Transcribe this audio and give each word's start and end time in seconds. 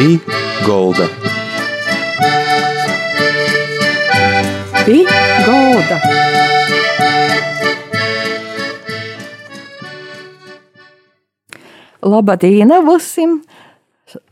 Pī 0.00 0.14
Golda. 0.64 1.06
Pī 4.86 5.02
Golda. 5.44 5.98
Labadīna 12.00 12.80
vusim! 12.86 13.42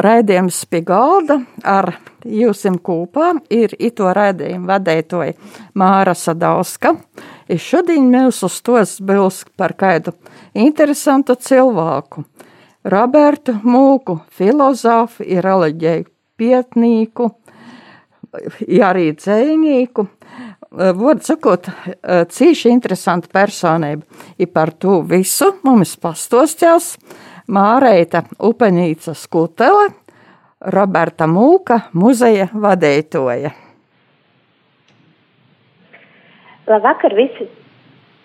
Raidījums 0.01 0.63
pie 0.73 0.81
galda 0.89 1.43
ar 1.61 1.91
jūsim 2.25 2.81
kūpā 2.81 3.35
ir 3.53 3.77
ito 3.77 4.09
raidījumu 4.09 4.73
vadētoja 4.73 5.37
Māra 5.77 6.17
Sadauska. 6.17 6.97
Es 7.45 7.61
šodien 7.69 8.09
mēs 8.09 8.41
uz 8.49 8.57
tos 8.65 8.97
būs 9.05 9.45
par 9.53 9.77
kādu 9.77 10.17
interesantu 10.57 11.37
cilvēku. 11.37 12.25
Robertu 12.85 13.57
Mūku, 13.67 14.21
filozofu, 14.31 15.25
ir 15.27 15.43
reliģēju 15.43 16.05
pietnīku, 16.39 17.27
arī 18.85 19.11
dzējnīku. 19.19 20.05
Vārdu 20.79 21.25
sakot, 21.25 21.67
cīši 22.31 22.71
interesanta 22.71 23.31
personība. 23.33 24.05
I 24.39 24.47
par 24.47 24.71
to 24.77 25.01
visu 25.03 25.55
mums 25.65 25.97
pastostās 25.99 26.93
Māreita 27.49 28.23
Upenīca 28.45 29.15
Skutele, 29.17 29.89
Roberta 30.61 31.27
Mūka 31.27 31.81
muzeja 31.97 32.51
vadētoja. 32.53 33.55
Labvakar, 36.69 37.15
visi, 37.17 37.49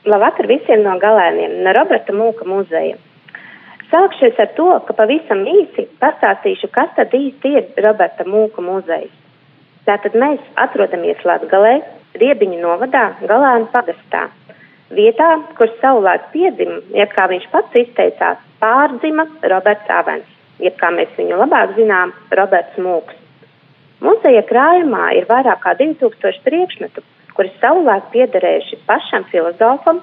labvakar 0.05 0.49
visiem 0.51 0.83
no 0.83 0.97
galēniem, 0.99 1.61
no 1.63 1.73
Roberta 1.77 2.13
Mūka 2.13 2.45
muzeja. 2.45 2.99
Sākšies 3.93 4.39
ar 4.41 4.49
to, 4.57 4.71
ka 4.87 4.93
pavisam 4.97 5.43
īsi 5.45 5.83
pastāstīšu, 6.01 6.71
kas 6.73 6.89
tad 6.97 7.11
īsti 7.13 7.49
ir 7.59 7.83
Roberta 7.85 8.25
Mūka 8.25 8.63
muzejs. 8.65 9.11
Tātad 9.85 10.15
mēs 10.17 10.39
atrodamies 10.63 11.21
Latgalē, 11.27 11.75
Riebiņu 12.17 12.57
novadā, 12.63 13.03
Galēnu 13.29 13.69
pagastā. 13.69 14.23
Vietā, 14.97 15.27
kur 15.59 15.69
savulaik 15.77 16.25
piedzima, 16.33 16.79
ja 16.97 17.05
kā 17.11 17.27
viņš 17.29 17.45
pats 17.53 17.77
izteicās, 17.83 18.41
pārdzima 18.63 19.27
Roberts 19.53 19.93
Avens, 19.93 20.33
jeb 20.63 20.73
kā 20.81 20.89
mēs 20.97 21.13
viņu 21.19 21.37
labāk 21.43 21.77
zinām, 21.77 22.17
Roberts 22.33 22.81
Mūks. 22.81 23.21
Muzeja 24.01 24.41
krājumā 24.49 25.11
ir 25.19 25.29
vairāk 25.29 25.61
kā 25.67 25.77
2000 25.77 26.41
priekšmetu, 26.49 27.05
kuri 27.37 27.53
savulaik 27.61 28.09
piederējuši 28.15 28.81
pašam 28.89 29.29
filozofam 29.29 30.01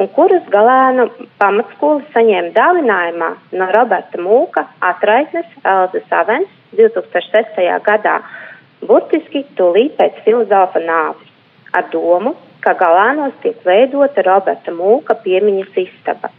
un 0.00 0.08
kurus 0.16 0.44
galēnu 0.52 1.08
pamatskola 1.40 2.04
saņēma 2.14 2.52
dāvinājumā 2.56 3.30
no 3.58 3.68
Roberta 3.76 4.20
Mūka 4.20 4.64
atraitnes 4.80 5.48
Elzas 5.64 6.14
Avens 6.16 6.48
2006. 6.78 7.60
gadā, 7.86 8.20
burtiski 8.88 9.44
tūlīt 9.58 9.98
pēc 9.98 10.22
filozofa 10.24 10.80
nāves, 10.86 11.28
ar 11.76 11.90
domu, 11.92 12.34
ka 12.64 12.74
galēnos 12.80 13.36
tiek 13.44 13.58
veidota 13.66 14.24
Roberta 14.26 14.72
Mūka 14.72 15.18
piemiņas 15.24 15.78
istaba. 15.84 16.32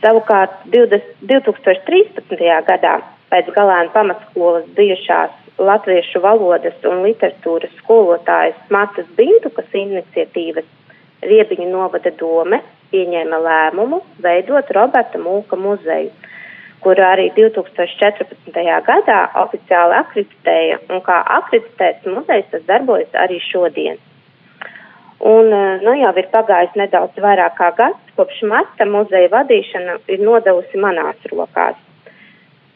Savukārt 0.00 0.62
20, 0.72 1.12
2013. 1.28 2.48
gadā 2.66 2.96
pēc 3.30 3.52
galēna 3.52 3.92
pamatskolas 3.92 4.64
bijušās 4.78 5.36
latviešu 5.60 6.22
valodas 6.24 6.86
un 6.88 7.02
literatūras 7.04 7.72
skolotājas 7.82 8.56
Mācas 8.72 9.08
Bintukas 9.18 9.68
iniciatīvas 9.76 10.64
Riebiņu 11.20 11.68
novada 11.68 12.12
dome 12.16 12.62
pieņēma 12.90 13.38
lēmumu 13.44 14.00
veidot 14.24 14.70
Roberta 14.76 15.20
Mūka 15.20 15.58
muzeju, 15.60 16.10
kuru 16.84 17.04
arī 17.04 17.28
2014. 17.36 18.54
gadā 18.86 19.18
oficiāli 19.42 19.98
akreditēja, 20.00 20.78
un 20.88 21.02
kā 21.04 21.20
akreditēts 21.38 22.08
muzejs 22.08 22.48
tas 22.54 22.64
darbojas 22.70 23.20
arī 23.24 23.40
šodien. 23.50 24.00
Un, 25.20 25.52
nu, 25.84 25.92
jau 26.00 26.12
ir 26.16 26.28
pagājis 26.32 26.76
nedaudz 26.80 27.20
vairāk 27.20 27.58
kā 27.58 27.68
gads, 27.76 28.12
kopš 28.16 28.40
marta 28.48 28.86
muzeja 28.88 29.28
vadīšana 29.34 29.98
ir 30.08 30.22
nodevusi 30.24 30.80
manās 30.80 31.28
rokās. 31.28 31.76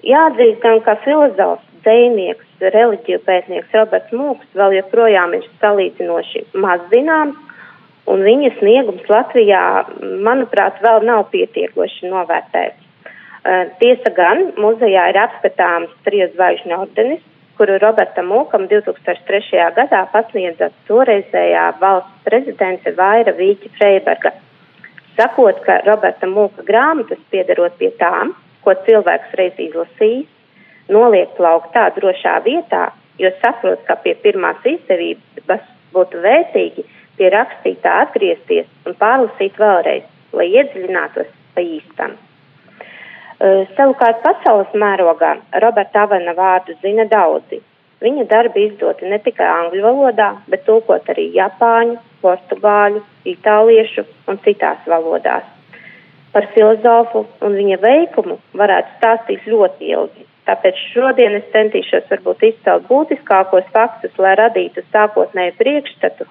Jāatzīst 0.04 0.60
gan, 0.60 0.82
ka 0.84 0.98
filozofs, 1.06 1.64
dzēnieks, 1.80 2.44
reliģiju 2.60 3.22
pētnieks 3.24 3.72
Roberts 3.72 4.12
Mūks 4.12 4.52
vēl 4.60 4.76
joprojām 4.76 5.32
ir 5.38 5.48
salīdzinoši 5.62 6.44
maz 6.60 6.84
zināms, 6.92 7.40
un 8.10 8.24
viņa 8.26 8.54
sniegums 8.58 9.10
Latvijā, 9.10 9.62
manuprāt, 10.24 10.80
vēl 10.84 11.04
nav 11.08 11.28
pietiekoši 11.32 12.10
novērtēts. 12.12 12.80
Uh, 13.44 13.68
tiesa 13.80 14.10
gan, 14.16 14.50
muzejā 14.60 15.10
ir 15.12 15.20
apskatāms 15.20 15.92
trīs 16.06 16.32
zvaigžņu 16.32 16.78
ordenis, 16.78 17.24
kuru 17.58 17.76
Robertam 17.82 18.30
Mūkam 18.32 18.66
2003. 18.70 19.42
gadā 19.76 20.00
pasniedza 20.12 20.70
toreizējā 20.88 21.66
valsts 21.80 22.24
prezidente 22.26 22.94
Vaira 22.96 23.34
Vīķa 23.36 23.70
Freiberga. 23.76 24.32
Sakot, 25.14 25.60
ka 25.66 25.78
Roberta 25.86 26.26
Mūka 26.26 26.64
grāmatas 26.66 27.20
piederot 27.30 27.76
pie 27.78 27.92
tām, 28.00 28.32
ko 28.64 28.74
cilvēks 28.86 29.36
reiz 29.38 29.60
izlasījis, 29.62 30.26
noliek 30.90 31.30
plaukt 31.38 31.70
tā 31.76 31.86
drošā 31.94 32.40
vietā, 32.48 32.88
jo 33.22 33.30
saprot, 33.42 33.84
ka 33.86 33.94
pie 34.02 34.16
pirmās 34.24 34.64
izdevības 34.66 35.70
būtu 35.94 36.22
vērtīgi 36.24 36.82
pie 37.18 37.30
rakstītā 37.34 37.98
atgriezties 38.04 38.68
un 38.88 38.96
pārlasīt 39.00 39.58
vēlreiz, 39.60 40.06
lai 40.34 40.48
iedziļinātos 40.52 41.30
pa 41.54 41.64
īstam. 41.64 42.16
Savukārt 43.76 44.22
pasaules 44.22 44.74
mērogā 44.78 45.34
Roberta 45.62 46.04
Avena 46.06 46.34
vārdu 46.38 46.76
zina 46.82 47.04
daudzi. 47.10 47.60
Viņa 48.04 48.26
darbi 48.30 48.66
izdoti 48.68 49.08
ne 49.08 49.18
tikai 49.24 49.46
angļu 49.48 49.82
valodā, 49.84 50.28
bet 50.50 50.64
tulkot 50.66 51.08
arī 51.12 51.30
japāņu, 51.34 51.96
portugāļu, 52.22 53.02
itāliešu 53.32 54.04
un 54.28 54.40
citās 54.44 54.86
valodās. 54.90 55.46
Par 56.34 56.48
filozofu 56.54 57.24
un 57.46 57.56
viņa 57.58 57.78
veikumu 57.82 58.38
varētu 58.60 58.96
stāstīt 58.98 59.46
ļoti 59.50 59.90
ilgi, 59.94 60.26
tāpēc 60.48 60.80
šodien 60.92 61.38
es 61.38 61.46
centīšos 61.52 62.10
varbūt 62.10 62.42
izcelt 62.50 62.88
būtiskākos 62.90 63.70
faktus, 63.76 64.16
lai 64.18 64.34
radītu 64.40 64.82
sākotnēju 64.92 65.56
priekšstatu 65.60 66.26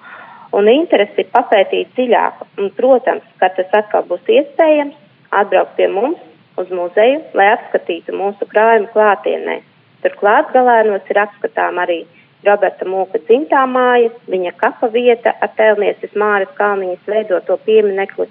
un 0.54 0.70
interesi 0.70 1.26
papētīt 1.34 1.94
dziļāk. 1.96 2.42
Un, 2.60 2.70
protams, 2.78 3.26
ka 3.40 3.50
tas 3.56 3.72
atkal 3.80 4.06
būs 4.10 4.30
iespējams, 4.38 4.96
atbraukt 5.34 5.76
pie 5.78 5.88
mums 5.90 6.20
uz 6.60 6.70
muzeju, 6.70 7.22
lai 7.34 7.50
apskatītu 7.56 8.14
mūsu 8.14 8.46
krājumu 8.50 8.90
klātienē. 8.94 9.60
Turklāt 10.04 10.52
galēnos 10.54 11.10
ir 11.10 11.20
apskatām 11.24 11.80
arī 11.82 12.04
Roberta 12.44 12.86
Mūka 12.86 13.18
dzimtā 13.24 13.64
māja, 13.66 14.10
viņa 14.28 14.52
kapa 14.60 14.90
vieta 14.92 15.32
ar 15.40 15.52
tēlnieces 15.58 16.12
Māras 16.20 16.52
Kalniņas 16.58 17.06
veidoto 17.08 17.56
pieminekli, 17.64 18.28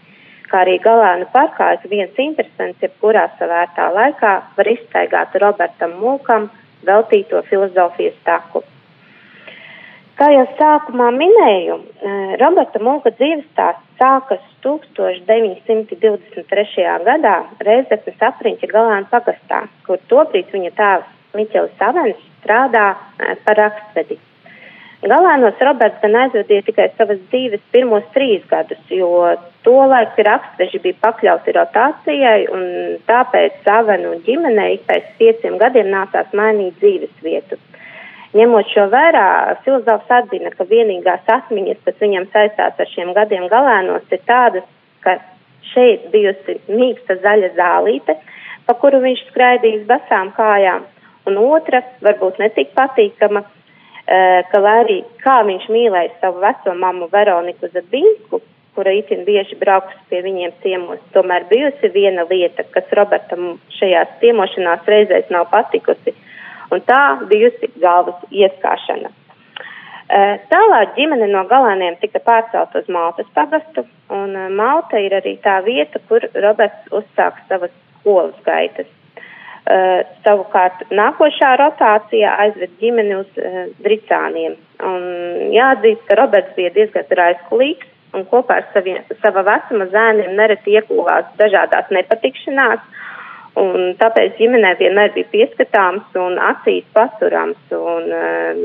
kā 0.51 0.61
arī 0.61 0.77
galēnu 0.83 1.27
parkā 1.33 1.71
ir 1.79 1.87
viens 1.89 2.19
interesants, 2.21 2.83
jebkurā 2.85 3.25
savērtā 3.39 3.89
laikā 3.95 4.35
var 4.57 4.69
izstaigāt 4.75 5.33
Robertam 5.41 5.97
Mūkam 6.03 6.51
veltīto 6.85 7.41
filozofijas 7.49 8.21
taku. 8.27 8.63
Kā 10.13 10.27
jau 10.29 10.43
sākumā 10.59 11.07
minēju, 11.15 11.75
eh, 11.81 12.35
Roberta 12.37 12.79
Mūka 12.79 13.11
dzīves 13.17 13.45
stāsts 13.49 13.97
sākas 13.97 14.39
1923. 14.61 16.99
gadā 17.07 17.35
Reizeknas 17.67 18.19
apriņķa 18.29 18.67
galāna 18.75 19.07
pagastā, 19.09 19.59
kur 19.87 19.97
tobrīd 20.11 20.47
viņa 20.53 20.71
tēvs 20.77 21.09
Miķelis 21.33 21.77
Savens 21.79 22.19
strādā 22.43 22.87
eh, 22.93 22.97
par 23.45 23.55
rakstvedi. 23.57 24.17
Galēnos 25.03 25.59
Roberts 25.59 25.99
gan 25.99 26.15
aizvadīja 26.15 26.63
tikai 26.69 26.87
savas 26.95 27.19
dzīves 27.33 27.59
pirmos 27.73 28.05
trīs 28.13 28.43
gadus, 28.47 28.79
jo 28.87 29.35
tolaik 29.65 30.15
rakstveži 30.29 30.79
bija 30.85 31.01
pakļauti 31.01 31.49
rotācijai 31.57 32.41
un 32.53 32.63
tāpēc 33.09 33.51
Savenu 33.65 34.09
ģimenei 34.29 34.75
pēc 34.87 35.03
pieciem 35.17 35.57
gadiem 35.59 35.87
nācās 35.91 36.29
mainīt 36.37 36.79
dzīves 36.79 37.15
vietu. 37.25 37.57
Ņemot 38.33 38.69
šo 38.73 38.87
vērā, 38.89 39.25
filozofs 39.61 40.09
atzina, 40.09 40.49
ka 40.57 40.65
vienīgās 40.65 41.27
atmiņas, 41.29 41.83
kas 41.85 41.99
viņam 42.01 42.25
saistās 42.33 42.79
ar 42.81 42.89
šiem 42.89 43.11
gadiem 43.13 43.45
galēnos, 43.51 44.07
ir 44.09 44.23
tādas, 44.25 44.65
ka 45.05 45.19
šeit 45.73 46.07
bijusi 46.13 46.57
mīksta 46.65 47.19
zaļa 47.21 47.51
zālīte, 47.57 48.15
pa 48.65 48.77
kuru 48.81 49.03
viņš 49.03 49.21
skraidījis 49.29 49.85
basām 49.89 50.31
kājām, 50.37 50.87
un 51.29 51.37
otra, 51.43 51.83
varbūt 52.01 52.41
netik 52.41 52.73
patīkama, 52.77 53.43
ka 54.49 54.63
arī 54.73 55.03
kā 55.21 55.37
viņš 55.47 55.69
mīlēja 55.71 56.17
savu 56.21 56.41
veco 56.43 56.73
mammu 56.75 57.07
Veroniku 57.13 57.69
Zabinsku, 57.69 58.41
kura 58.73 58.91
itin 58.97 59.23
bieži 59.29 59.55
brauks 59.61 59.95
pie 60.09 60.23
viņiem 60.25 60.57
ciemos, 60.63 60.99
tomēr 61.13 61.45
bijusi 61.49 61.93
viena 61.93 62.25
lieta, 62.29 62.65
kas 62.73 62.89
Robertam 62.97 63.59
šajās 63.77 64.17
ciemošanās 64.21 64.89
reizēs 64.89 65.29
nav 65.29 65.51
patikusi 65.53 66.15
un 66.73 66.81
tā 66.87 67.03
bijusi 67.29 67.69
galvas 67.81 68.23
ieskāšana. 68.31 69.11
Tālāk 70.51 70.97
ģimene 70.97 71.29
no 71.31 71.45
galēniem 71.49 71.95
tika 72.01 72.19
pārcelt 72.21 72.75
uz 72.77 72.89
Maltas 72.91 73.29
pagastu, 73.33 73.85
un 74.13 74.35
Malta 74.53 74.99
ir 75.01 75.15
arī 75.15 75.37
tā 75.41 75.55
vieta, 75.65 76.01
kur 76.09 76.25
Roberts 76.43 76.91
uzsāk 76.91 77.39
savas 77.47 77.71
skolas 78.01 78.35
gaitas. 78.45 78.91
Uh, 79.63 80.01
savukārt 80.25 80.81
nākošā 80.91 81.53
rotācijā 81.55 82.33
aizved 82.43 82.73
ģimeni 82.81 83.13
uz 83.15 83.37
uh, 83.39 83.61
Dricāniem. 83.79 84.57
Un 84.83 85.05
jāatzīst, 85.55 86.01
ka 86.09 86.17
Roberts 86.19 86.51
bija 86.57 86.73
diezgan 86.75 87.07
raizkulīgs 87.07 87.87
un 88.13 88.25
kopā 88.27 88.57
ar 88.59 88.67
saviem, 88.73 88.99
sava 89.21 89.45
vecuma 89.47 89.87
zēniem 89.93 90.35
nereti 90.35 90.75
iekūvās 90.75 91.31
dažādās 91.39 91.87
nepatikšanās, 91.95 92.83
un 93.59 93.93
tāpēc 93.99 94.37
ģimenē 94.39 94.73
vienmēr 94.79 95.11
bija 95.13 95.29
pieskatāms 95.33 96.15
un 96.17 96.39
acīs 96.41 96.85
paturams, 96.95 97.59
un 97.77 98.09
um, 98.17 98.63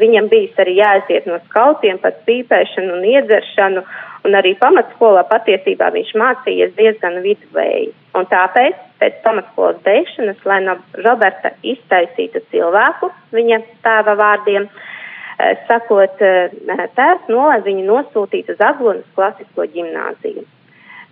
viņam 0.00 0.30
bijis 0.32 0.58
arī 0.62 0.78
jāaiziet 0.80 1.28
no 1.30 1.38
skautiem 1.46 2.00
par 2.02 2.16
pīpēšanu 2.26 2.96
un 2.98 3.06
iedzeršanu, 3.12 3.84
un 4.24 4.38
arī 4.38 4.54
pamatskolā 4.58 5.22
patiesībā 5.30 5.90
viņš 5.94 6.14
mācījies 6.18 6.74
diezgan 6.78 7.20
vidvēji. 7.26 7.92
Un 8.18 8.26
tāpēc, 8.30 8.80
pēc 9.02 9.20
pamatskolas 9.26 9.78
beigšanas, 9.86 10.40
lai 10.48 10.60
no 10.64 10.78
Roberta 11.04 11.52
iztaisītu 11.62 12.42
cilvēku, 12.50 13.12
viņa 13.36 13.60
tēva 13.86 14.16
vārdiem, 14.18 14.66
eh, 14.66 15.54
sakot, 15.68 16.22
eh, 16.22 16.50
tēvs 16.98 17.30
nolēma 17.30 17.62
viņu 17.68 17.86
nosūtīt 17.92 18.50
uz 18.50 18.60
Aglonas 18.60 19.06
klasisko 19.14 19.70
ģimnāziju. 19.76 20.46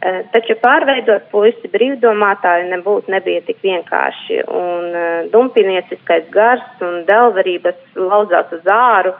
Eh, 0.02 0.22
taču 0.34 0.56
pārveidot 0.58 1.28
puisi 1.30 1.70
brīvdomātāju 1.70 2.70
nebūtu 2.72 3.12
nebija 3.14 3.44
tik 3.46 3.60
vienkārši, 3.62 4.40
un 4.50 4.96
dumpinieciskais 5.30 6.26
gars 6.34 6.82
un 6.82 7.04
delverības 7.06 7.78
lauzās 7.94 8.50
uz 8.56 8.66
āru, 8.66 9.12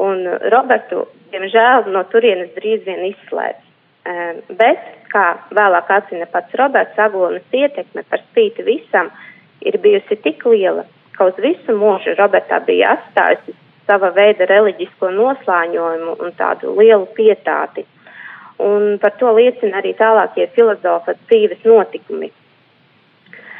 un 0.00 0.24
Robertu, 0.54 1.04
diemžēl, 1.34 1.90
no 1.92 2.06
turienes 2.08 2.54
drīz 2.56 2.86
vien 2.88 3.04
izslēdz. 3.10 3.60
Bet 4.56 4.80
kā 5.12 5.26
vēlāk 5.54 5.92
atzina 5.92 6.26
pats 6.32 6.56
Roberts 6.60 6.98
Aglonas 7.00 7.44
ietekme 7.52 8.02
par 8.08 8.24
spīti 8.24 8.64
visam, 8.66 9.12
ir 9.64 9.78
bijusi 9.80 10.16
tik 10.24 10.44
liela, 10.48 10.84
ka 11.16 11.28
uz 11.30 11.38
visu 11.42 11.76
mūžu 11.78 12.16
Robertā 12.18 12.60
bija 12.66 12.96
atstājusi 12.96 13.54
sava 13.88 14.10
veida 14.16 14.48
reliģisko 14.48 15.10
noslāņojumu 15.14 16.16
un 16.24 16.32
tādu 16.38 16.74
lielu 16.78 17.06
pietāti. 17.16 17.84
Un 18.64 18.96
par 19.02 19.16
to 19.20 19.32
liecina 19.36 19.80
arī 19.82 19.92
tālākie 19.98 20.46
filozofa 20.56 21.16
dzīves 21.26 21.66
notikumi. 21.68 22.30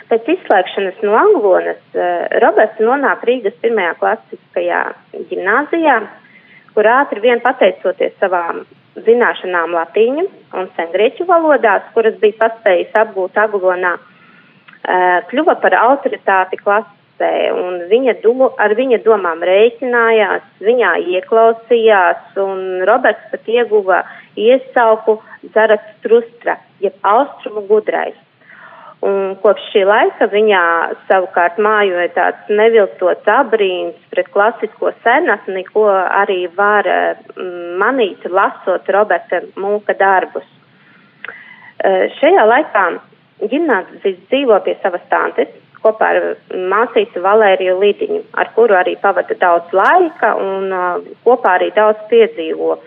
Pēc 0.08 0.30
izslēgšanas 0.36 1.02
no 1.04 1.16
Anglonas 1.18 1.82
uh, 1.96 2.26
Roberts 2.44 2.80
nonāk 2.80 3.24
Rīgas 3.28 3.56
pirmajā 3.62 3.96
klasiskajā 4.00 4.80
gimnāzijā, 5.30 5.98
kur 6.74 6.88
ātri 6.90 7.22
vien 7.24 7.40
pateicoties 7.44 8.16
savām 8.20 8.64
zināšanām 9.04 9.74
latīņu 9.74 10.24
un 10.58 10.68
sengrieķu 10.76 11.26
valodās, 11.28 11.86
kuras 11.94 12.16
bija 12.22 12.38
paspējis 12.44 12.94
apgūt 13.00 13.38
Aglonā, 13.42 13.96
kļuva 15.30 15.56
par 15.62 15.76
autoritāti 15.80 16.60
klasē, 17.14 17.52
un 17.52 17.88
viņa 17.88 18.22
do, 18.22 18.50
ar 18.58 18.74
viņa 18.74 19.02
domām 19.04 19.42
rēķinājās, 19.42 20.42
viņā 20.60 20.92
ieklausījās, 21.14 22.36
un 22.36 22.84
Roberts 22.86 23.30
pat 23.30 23.46
ieguva 23.46 24.04
iesauku 24.36 25.20
Zarats 25.54 26.02
Trustra, 26.02 26.58
jeb 26.80 26.94
austrumu 27.02 27.66
gudrais. 27.68 28.14
Un 29.04 29.36
kopš 29.42 29.60
šī 29.72 29.84
laika 29.84 30.26
viņā 30.32 30.94
savukārt 31.08 31.58
mājoja 31.58 32.08
tāds 32.14 32.48
neviltots 32.48 33.26
abrīns 33.28 33.96
pret 34.10 34.30
klasisko 34.32 34.94
senatni, 35.04 35.64
ko 35.64 35.90
arī 35.92 36.48
var 36.56 36.86
mm, 36.86 37.76
manīt, 37.76 38.24
lasot 38.24 38.88
Roberta 38.88 39.42
Mūka 39.56 39.94
darbus. 39.98 40.46
Uh, 41.84 42.08
šajā 42.16 42.46
laikā 42.48 42.86
ģimnāzis 43.50 44.16
dzīvo 44.30 44.56
pie 44.64 44.78
savas 44.80 45.04
tantes 45.10 45.52
kopā 45.84 46.10
ar 46.16 46.26
māsīcu 46.72 47.22
Valēriju 47.24 47.78
Lidiņu, 47.80 48.20
ar 48.40 48.50
kuru 48.56 48.76
arī 48.78 48.96
pavada 49.02 49.36
daudz 49.40 49.72
laika 49.76 50.34
un 50.40 50.72
kopā 51.26 51.58
arī 51.58 51.70
daudz 51.76 52.00
piedzīvo. 52.10 52.78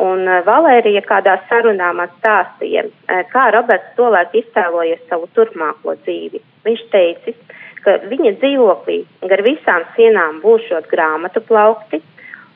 Un 0.00 0.24
Valērija 0.46 1.02
kādā 1.04 1.36
sarunā 1.48 1.90
man 1.96 2.08
stāstīja, 2.18 2.86
kā 3.32 3.48
Roberts 3.52 3.92
tolēk 3.98 4.36
iztēlojies 4.40 5.02
savu 5.10 5.28
turpmāko 5.36 5.94
dzīvi. 6.06 6.40
Viņš 6.64 6.84
teicis, 6.92 7.36
ka 7.84 7.98
viņa 8.08 8.32
dzīvoklī 8.40 9.02
gar 9.28 9.42
visām 9.44 9.84
sienām 9.96 10.40
būšot 10.44 10.88
grāmatu 10.92 11.42
plaukti 11.44 12.00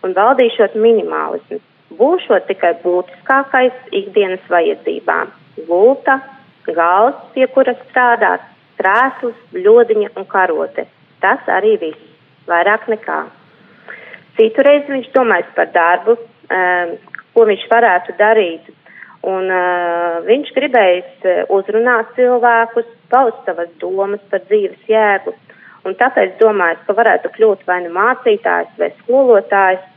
un 0.05 0.17
valdīšot 0.17 0.77
minimālismu. 0.81 1.61
Būšot 1.99 2.49
tikai 2.49 2.73
būtiskākais 2.83 3.77
ikdienas 3.93 4.43
vajadzībām- 4.51 5.31
gulta, 5.69 6.19
galds, 6.67 7.21
pie 7.35 7.47
kura 7.47 7.77
strādāt, 7.85 8.41
krēsls, 8.79 9.41
ļodiņa 9.55 10.13
un 10.19 10.29
karote. 10.31 10.87
Tas 11.23 11.43
arī 11.49 11.77
viss, 11.81 12.13
vairāk 12.51 12.89
nekā. 12.93 13.25
Citurreiz 14.39 14.89
viņš 14.91 15.13
domājis 15.15 15.53
par 15.57 15.71
darbu, 15.75 16.17
um, 16.19 16.97
ko 17.35 17.47
viņš 17.51 17.69
varētu 17.71 18.17
darīt. 18.19 18.73
Un 19.25 19.49
uh, 19.49 20.21
viņš 20.27 20.51
gribējis 20.57 21.25
uh, 21.25 21.55
uzrunāt 21.55 22.11
cilvēkus, 22.19 22.91
paust 23.13 23.47
savas 23.47 23.71
domas 23.81 24.21
par 24.31 24.43
dzīves 24.51 24.91
jēgu, 24.91 25.33
un 25.89 25.97
tāpēc 26.01 26.37
domājis, 26.43 26.83
ka 26.85 26.97
varētu 26.99 27.31
kļūt 27.37 27.65
vai 27.69 27.81
nu 27.87 27.95
mācītājs 27.95 28.75
vai 28.81 28.91
skolotājs. 29.01 29.91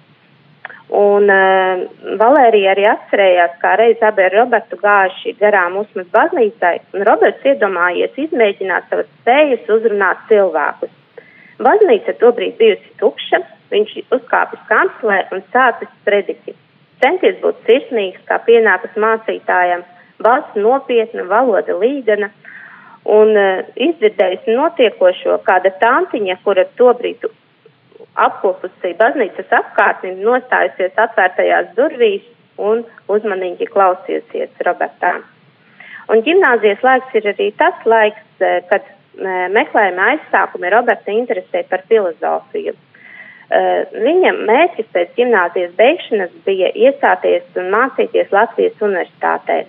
Un 0.88 1.28
uh, 1.28 1.82
Valērija 2.16 2.72
arī 2.72 2.86
atcerējās, 2.88 3.58
kā 3.60 3.74
reiz 3.76 4.04
abi 4.08 4.24
ar 4.24 4.36
Robertu 4.38 4.78
gājuši 4.80 5.34
garām 5.42 5.76
uzmas 5.82 6.08
baznīcai, 6.14 6.78
un 6.96 7.04
Roberts 7.10 7.44
iedomājies 7.44 8.16
izmēģināt 8.24 8.88
savas 8.88 9.10
spējas 9.18 9.68
uzrunāt 9.68 10.22
cilvēkus. 10.30 10.94
Baznīca 11.60 12.16
tobrīd 12.22 12.56
bijusi 12.62 12.94
tukša, 13.02 13.42
viņš 13.74 13.98
uzkāpis 14.16 14.64
kancelē 14.70 15.26
un 15.36 15.44
sācis 15.52 15.92
prediķi. 16.08 16.56
Centies 17.04 17.36
būt 17.42 17.60
sirsnīgs, 17.68 18.24
kā 18.30 18.40
pienākas 18.48 18.96
mācītājam, 18.96 19.84
balss 20.24 20.56
nopietna, 20.56 21.26
valoda 21.28 21.76
līgana, 21.76 22.32
un 23.12 23.36
uh, 23.36 23.68
izdzirdējis 23.76 24.48
notiekošo 24.56 25.36
kāda 25.44 25.74
tantiņa, 25.84 26.40
kura 26.48 26.64
tobrīd 26.80 27.28
apkopusi 28.26 28.94
baznīcas 29.00 29.54
apkārtni, 29.60 30.16
nostājusies 30.24 30.98
atvērtajās 31.06 31.74
durvīs 31.78 32.26
un 32.58 32.84
uzmanīgi 33.14 33.70
klausījusies 33.70 34.66
Robertā. 34.66 35.18
Un 36.12 36.24
ģimnāzijas 36.26 36.84
laiks 36.86 37.16
ir 37.20 37.30
arī 37.34 37.52
tas 37.60 37.86
laiks, 37.86 38.24
eh, 38.40 38.62
kad 38.70 38.84
uh, 38.84 39.48
meklējuma 39.54 40.12
aizsākumi 40.14 40.72
Roberta 40.72 41.12
interesē 41.12 41.66
par 41.70 41.84
filozofiju. 41.90 42.74
Uh, 43.48 43.84
viņam 44.04 44.40
mērķis 44.48 44.88
pēc 44.96 45.12
gimnāzijas 45.20 45.74
beigšanas 45.80 46.32
bija 46.48 46.72
iestāties 46.76 47.60
un 47.60 47.72
mācīties 47.76 48.32
Latvijas 48.36 48.80
universitātē. 48.84 49.66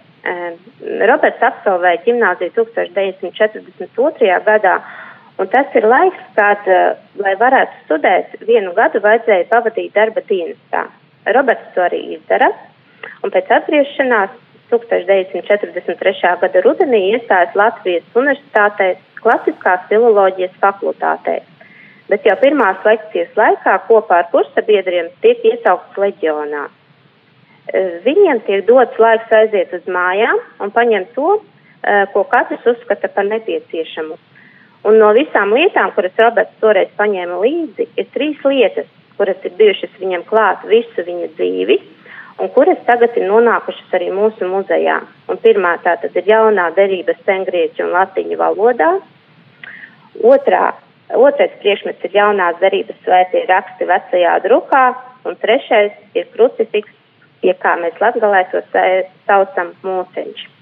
Roberts 1.09 1.45
absolvēja 1.47 2.03
gimnāziju 2.05 2.51
1942. 2.57 4.41
gadā, 4.45 4.75
un 5.39 5.51
tas 5.53 5.77
ir 5.79 5.87
laiks, 5.87 6.25
kad, 6.37 6.67
uh, 6.67 6.97
lai 7.23 7.35
varētu 7.41 7.85
studēt, 7.85 8.39
vienu 8.49 8.75
gadu 8.77 9.03
vajadzēja 9.05 9.51
pavadīt 9.53 9.95
darba 9.95 10.25
dienestā. 10.31 10.87
Roberts 11.37 11.75
to 11.75 11.85
arī 11.85 12.03
izdara, 12.17 12.53
un 13.23 13.35
pēc 13.35 13.51
atgriešanās 13.59 14.35
1943. 14.73 16.35
gada 16.43 16.65
rudenī 16.65 17.05
iestājas 17.13 17.55
Latvijas 17.57 18.19
universitātē 18.19 18.95
klasiskās 19.23 19.87
filoloģijas 19.89 20.59
fakultātē 20.63 21.41
bet 22.09 22.27
jau 22.27 22.37
pirmās 22.41 22.81
lekcijas 22.87 23.37
laikā 23.37 23.77
kopā 23.89 24.23
ar 24.23 24.31
kursabiedriem 24.33 25.11
tiek 25.25 25.45
iesaukts 25.53 26.01
leģionā. 26.01 26.65
E, 26.69 27.83
viņiem 28.07 28.41
tiek 28.47 28.65
dots 28.69 29.01
laiks 29.01 29.33
aiziet 29.41 29.75
uz 29.77 29.85
mājām 29.93 30.41
un 30.65 30.73
paņemt 30.75 31.13
to, 31.17 31.37
e, 31.39 31.99
ko 32.15 32.25
katrs 32.33 32.65
uzskata 32.73 33.13
par 33.13 33.29
nepieciešamu. 33.29 34.17
Un 34.87 35.01
no 35.03 35.11
visām 35.17 35.51
lietām, 35.57 35.91
kuras 35.97 36.15
Roberts 36.23 36.61
toreiz 36.63 36.91
paņēma 36.97 37.41
līdzi, 37.43 37.89
ir 37.99 38.11
trīs 38.15 38.43
lietas, 38.47 38.87
kuras 39.19 39.41
ir 39.45 39.57
bijušas 39.59 39.97
viņam 39.99 40.23
klāt 40.29 40.63
visu 40.71 41.03
viņa 41.07 41.33
dzīvi 41.35 41.79
un 42.39 42.51
kuras 42.55 42.79
tagad 42.87 43.17
ir 43.19 43.27
nonākušas 43.29 43.95
arī 43.99 44.11
mūsu 44.15 44.49
muzejā. 44.49 45.01
Un 45.31 45.41
pirmā 45.43 45.75
tā 45.85 45.97
tad 46.03 46.17
ir 46.17 46.29
jaunā 46.31 46.69
derības 46.77 47.19
sengrieķu 47.27 47.87
un 47.87 47.97
latiņu 47.97 48.39
valodā. 48.39 48.93
Otrā 50.35 50.69
Otrais 51.09 51.55
priekšmets 51.63 52.05
ir 52.05 52.17
jaunās 52.19 52.59
darības 52.61 52.99
svētie 53.01 53.47
raksti 53.49 53.87
vecajā 53.89 54.35
drukā, 54.45 54.83
un 55.25 55.39
trešais 55.41 55.95
ir 56.13 56.29
krucifiks, 56.35 56.93
pie 57.41 57.55
kā 57.63 57.79
mēs 57.81 57.97
latgalē 58.03 58.43
to 58.53 58.61
saucam 59.25 59.73
mūceņš. 59.87 60.58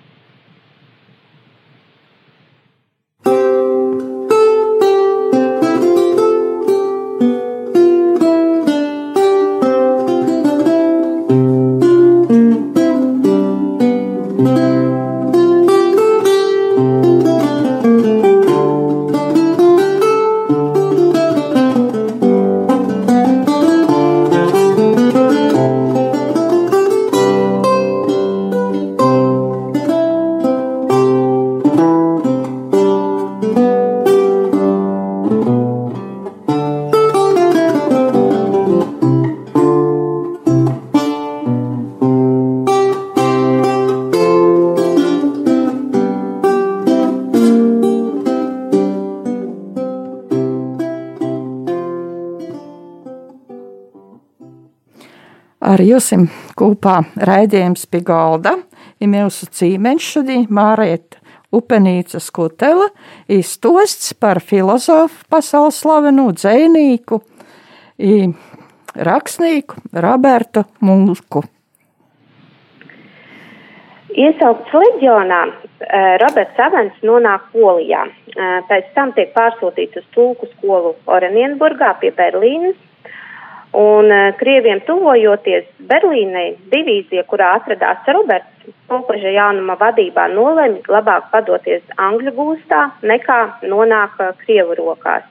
Ar 55.77 55.85
jums 55.85 56.13
kopā 56.57 57.01
raidījums 57.29 57.85
pie 57.91 58.01
galda. 58.07 58.57
Ir 59.01 59.11
mūsu 59.13 59.49
cīmeņš 59.53 60.11
šodien 60.15 60.47
Mārēt 60.49 61.19
Upenīcas 61.55 62.31
kutela, 62.35 62.89
izstosts 63.31 64.15
par 64.19 64.41
filozofu 64.45 65.29
pasaules 65.31 65.79
slavenu 65.81 66.31
dzēnīku, 66.35 67.21
rakstnieku 69.09 69.85
Robertu 70.07 70.65
Mulku. 70.81 71.45
Iesaukts 74.17 74.73
leģionā, 74.73 75.41
eh, 75.45 76.17
Roberts 76.23 76.59
Avens 76.59 76.97
nonāk 77.05 77.51
Polijā. 77.53 78.07
Eh, 78.07 78.61
pēc 78.69 78.93
tam 78.95 79.13
tiek 79.13 79.35
pārsūtīts 79.35 79.99
uz 80.01 80.05
tulku 80.15 80.49
skolu 80.57 80.95
Oranienburgā 81.07 81.99
pie 82.01 82.13
Berlīnas. 82.17 82.77
Un 83.77 84.11
eh, 84.13 84.33
Krieviem 84.41 84.81
tuvojoties 84.87 85.67
Berlīnai, 85.91 86.49
divīzija, 86.73 87.27
kurā 87.31 87.55
atradās 87.61 88.07
Roberts, 88.09 88.53
Popaža 88.91 89.31
jaunuma 89.31 89.77
vadībā 89.79 90.25
nolēma 90.33 90.81
labāk 90.91 91.29
padoties 91.31 91.83
Angļu 92.03 92.33
gūstā 92.35 92.81
nekā 93.07 93.39
nonāk 93.71 94.17
Krievu 94.41 94.75
rokās. 94.79 95.27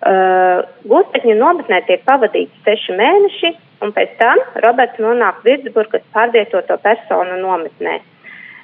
Uh, 0.00 0.64
Gūstekņu 0.88 1.34
nometnē 1.36 1.82
tiek 1.86 2.02
pavadīti 2.08 2.62
seši 2.64 2.96
mēneši, 2.96 3.50
un 3.84 3.92
pēc 3.96 4.14
tam 4.18 4.40
Roberts 4.64 5.02
nonāk 5.02 5.42
Virtsburgas 5.44 6.06
pārvietoto 6.14 6.78
personu 6.82 7.36
nometnē. 7.42 7.98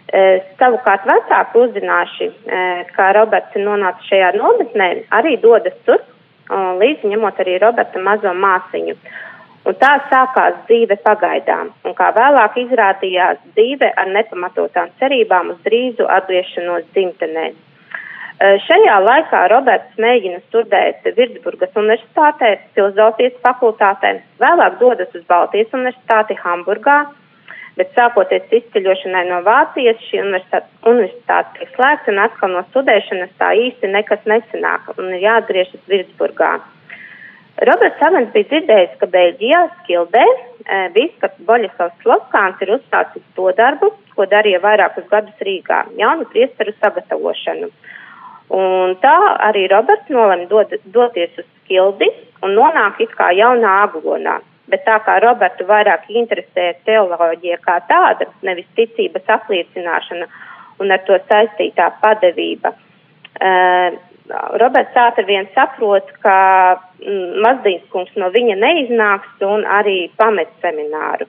E, 0.06 0.20
savukārt 0.60 1.06
vecāki 1.08 1.58
uzzināši, 1.64 2.28
e, 2.30 2.58
ka 2.94 3.10
Roberts 3.16 3.56
ir 3.58 3.64
nonācis 3.66 4.10
šajā 4.10 4.28
nometnē, 4.36 4.90
arī 5.18 5.34
dodas 5.42 5.74
tur, 5.88 6.02
līdzi 6.50 7.12
ņemot 7.12 7.40
arī 7.42 7.58
Roberta 7.62 8.02
mazo 8.02 8.32
māsiņu. 8.34 8.96
Un 9.66 9.74
tā 9.82 9.96
sākās 10.10 10.60
dzīve 10.68 10.94
pagaidām, 11.02 11.72
un 11.84 11.94
kā 11.98 12.12
vēlāk 12.14 12.58
izrādījās 12.62 13.40
dzīve 13.56 13.88
ar 13.98 14.12
nepamatotām 14.14 14.92
cerībām 15.00 15.50
uz 15.50 15.58
drīzu 15.66 16.06
atgriešanos 16.06 16.86
dzimtenē. 16.94 17.48
Šajā 18.36 18.96
laikā 19.00 19.42
Roberts 19.50 19.98
mēģina 19.98 20.42
studēt 20.44 21.06
Virtsburgas 21.16 21.72
universitātē, 21.74 22.52
filozofijas 22.76 23.38
fakultātē, 23.42 24.12
vēlāk 24.38 24.76
dodas 24.78 25.14
uz 25.16 25.24
Baltijas 25.26 25.72
universitāti 25.72 26.36
Hamburgā, 26.44 26.98
bet 27.76 27.92
sākoties 27.96 28.52
izceļošanai 28.58 29.24
no 29.28 29.42
Vācijas, 29.46 30.00
šī 30.08 30.22
universitāte, 30.22 30.70
universitāte 30.88 31.58
tiek 31.58 31.74
slēgta 31.74 32.12
un 32.12 32.22
atkal 32.24 32.54
no 32.54 32.62
studēšanas 32.70 33.36
tā 33.40 33.52
īsti 33.66 33.92
nekas 33.92 34.24
nesanāk 34.28 34.94
un 34.96 35.12
ir 35.12 35.26
jāatgriežas 35.26 35.84
Virtsburgā. 35.90 36.56
Roberts 37.64 37.96
Savens 38.00 38.32
bija 38.34 38.50
dzirdējis, 38.50 38.96
ka 39.00 39.08
Beļģijā, 39.12 39.60
Skildē, 39.78 40.24
eh, 40.24 40.88
biskups 40.92 41.44
Boļislavs 41.48 42.02
Slovkāns 42.02 42.60
ir 42.60 42.74
uzsācis 42.76 43.24
to 43.36 43.52
darbu, 43.56 43.92
ko 44.14 44.26
darīja 44.28 44.60
vairākus 44.60 45.08
gadus 45.08 45.40
Rīgā- 45.40 45.84
jaunu 46.02 46.28
priesteru 46.32 46.74
sagatavošanu. 46.80 47.70
Un 48.50 48.96
tā 49.02 49.16
arī 49.48 49.70
Roberts 49.70 50.08
nolēma 50.08 50.48
dod, 50.48 50.74
doties 50.92 51.30
uz 51.38 51.46
Skildi 51.64 52.08
un 52.42 52.54
nonāk 52.54 53.00
it 53.00 53.10
kā 53.16 53.32
jaunā 53.32 53.88
aglonā. 53.88 54.40
Bet 54.70 54.82
tā 54.86 54.96
kā 55.06 55.20
Robertu 55.22 55.66
vairāk 55.68 56.08
interesē 56.10 56.72
teoloģija 56.88 57.60
kā 57.62 57.78
tāda, 57.86 58.26
nevis 58.42 58.66
ticības 58.78 59.28
apliecināšana 59.36 60.26
un 60.82 60.92
ar 60.92 61.04
to 61.06 61.18
saistītā 61.28 61.92
padevība, 62.02 62.74
uh, 62.74 63.98
Roberts 64.60 64.96
ātri 64.98 65.24
vien 65.28 65.46
saprot, 65.54 66.08
ka 66.24 66.36
mm, 66.98 67.38
Mazdīns 67.44 67.86
kungs 67.92 68.14
no 68.18 68.30
viņa 68.34 68.56
neiznāks 68.58 69.44
un 69.46 69.66
arī 69.78 69.98
pamet 70.18 70.50
semināru. 70.64 71.28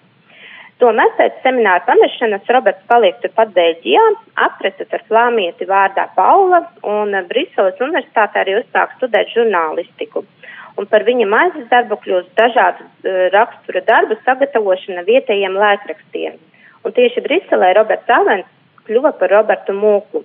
Tomēr 0.81 1.13
pēc 1.17 1.39
semināra 1.41 1.81
pamešanas 1.87 2.49
Roberts 2.53 2.85
paliek 2.89 3.17
turpat 3.23 3.53
Beļģijā, 3.55 4.03
apretas 4.45 4.91
ar 4.93 5.03
flāmieti 5.09 5.65
vārdā 5.69 6.05
Paula 6.17 6.61
un 6.85 7.17
Briseles 7.29 7.81
universitātē 7.81 8.43
arī 8.43 8.59
uzsāk 8.59 8.93
studēt 8.97 9.33
žurnālistiku. 9.33 10.21
Un 10.77 10.85
par 10.89 11.05
viņa 11.07 11.25
maizes 11.29 11.65
darbu 11.71 11.97
kļūst 12.03 12.35
dažādu 12.37 12.85
uh, 12.85 13.23
rakstura 13.33 13.81
darbu 13.87 14.19
sagatavošana 14.25 15.05
vietējiem 15.07 15.57
laikrakstiem. 15.57 16.37
Un 16.85 16.93
tieši 16.95 17.23
Briselē 17.25 17.73
Roberts 17.75 18.13
Avens 18.13 18.47
kļuva 18.87 19.13
par 19.19 19.33
Robertu 19.33 19.75
Mūku. 19.75 20.23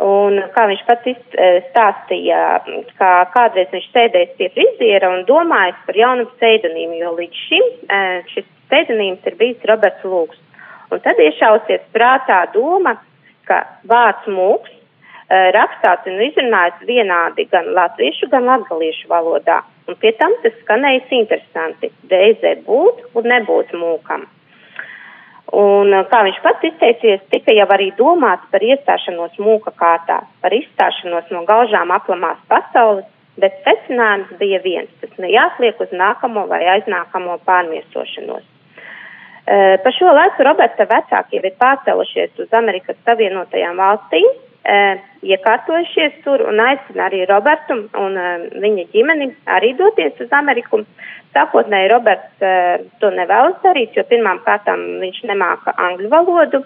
Un 0.00 0.38
kā 0.54 0.64
viņš 0.70 0.82
pats 0.86 1.08
e, 1.10 1.48
stāstīja, 1.66 2.38
ka 2.96 3.08
kādreiz 3.34 3.72
viņš 3.74 3.88
sēdējis 3.90 4.36
pie 4.38 4.48
friziera 4.54 5.10
un 5.12 5.26
domājis 5.28 5.80
par 5.84 5.98
jaunu 5.98 6.28
pseidonīmu, 6.36 7.00
jo 7.02 7.10
līdz 7.18 7.40
šim 7.48 7.66
e, 7.66 7.98
šis 8.30 8.46
pseidonīms 8.70 9.26
ir 9.28 9.36
bijis 9.40 9.66
Roberts 9.68 10.06
Lūks. 10.06 10.38
Un 10.94 11.02
tad 11.04 11.20
iešausies 11.20 11.82
prātā 11.92 12.38
doma, 12.54 12.94
ka 13.50 13.64
vārds 13.90 14.30
mūks 14.30 14.72
rakstāts 15.30 16.08
un 16.10 16.18
izrunāts 16.24 16.82
vienādi 16.86 17.46
gan 17.50 17.70
latviešu, 17.74 18.28
gan 18.32 18.48
latgaliešu 18.50 19.08
valodā. 19.08 19.60
Un 19.88 19.96
pie 20.00 20.12
tam 20.18 20.34
tas 20.42 20.52
skanējis 20.64 21.10
interesanti- 21.10 21.90
reizē 22.10 22.56
būt 22.66 23.14
un 23.14 23.22
nebūt 23.22 23.72
mūkam. 23.72 24.26
Un, 25.52 25.90
kā 26.06 26.22
viņš 26.22 26.42
pats 26.42 26.62
izteicies, 26.62 27.20
tika 27.30 27.52
jau 27.52 27.66
arī 27.66 27.90
domāts 27.98 28.46
par 28.52 28.60
iestāšanos 28.60 29.34
mūka 29.38 29.72
kārtā, 29.74 30.20
par 30.42 30.50
izstāšanos 30.50 31.30
no 31.30 31.44
gaužām 31.44 31.90
aplamās 31.90 32.38
pasaules, 32.48 33.04
bet 33.36 33.58
secinājums 33.64 34.30
bija 34.38 34.60
viens- 34.62 34.90
tas 35.00 35.10
nejásliek 35.18 35.80
uz 35.80 35.90
nākamo 35.90 36.46
vai 36.48 36.62
aiznākamo 36.64 37.38
pārmiesošanos. 37.46 38.44
Pa 39.82 39.90
šo 39.90 40.12
laiku 40.14 40.44
Roberta 40.44 40.86
vecāki 40.86 41.40
jau 41.40 41.44
ir 41.44 41.56
pārcēlušies 41.58 42.38
uz 42.38 42.48
Amerikas 42.52 42.96
Savienotajām 43.04 43.76
valstīm, 43.76 44.30
iekārtojušies 45.24 46.20
tur 46.24 46.42
un 46.48 46.60
aicina 46.60 47.06
arī 47.06 47.24
Robertu 47.30 47.78
un 48.02 48.18
eh, 48.20 48.46
viņa 48.64 48.86
ģimeni 48.92 49.30
arī 49.56 49.72
doties 49.78 50.20
uz 50.20 50.32
Ameriku. 50.36 50.84
Sākotnēji 51.30 51.90
Roberts 51.92 52.42
to 52.98 53.08
nevēlas 53.14 53.60
darīt, 53.62 53.94
jo 53.94 54.02
pirmām 54.10 54.40
kārtām 54.42 54.80
viņš 54.98 55.20
nemāka 55.30 55.76
angļu 55.78 56.08
valodu 56.10 56.58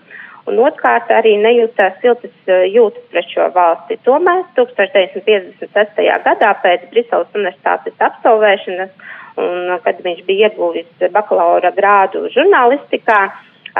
un 0.48 0.62
otrkārt 0.64 1.12
arī 1.12 1.34
nejūtās 1.42 1.98
siltas 2.00 2.48
jūtas 2.72 3.04
pret 3.12 3.28
šo 3.28 3.50
valsti. 3.52 3.98
Tomēr 4.08 4.40
1956. 4.56 6.00
gadā 6.24 6.54
pēc 6.64 6.88
Briseles 6.94 7.36
universitātes 7.36 8.00
absolvēšanas 8.08 8.96
Un, 9.34 9.66
uh, 9.66 9.80
kad 9.82 9.98
viņš 10.04 10.22
bija 10.28 10.48
ieguvis 10.48 11.10
bakalaura 11.14 11.72
grādu 11.74 12.28
žurnālistikā, 12.34 13.18